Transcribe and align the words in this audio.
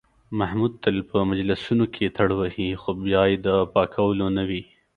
محمود 0.39 0.73
تل 0.83 0.97
په 1.09 1.17
مجلسونو 1.31 1.85
کې 1.93 2.13
ټروهي، 2.17 2.69
خو 2.81 2.89
بیا 3.03 3.23
یې 3.31 3.37
د 3.45 3.47
پاکولو 3.73 4.27
نه 4.37 4.43
دي. 4.49 4.61